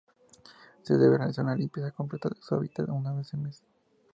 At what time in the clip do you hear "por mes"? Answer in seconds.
3.29-3.61